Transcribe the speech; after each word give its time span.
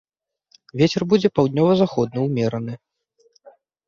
Вецер 0.81 1.03
будзе 1.11 1.29
паўднёва-заходні 1.39 2.19
ўмераны. 2.27 2.73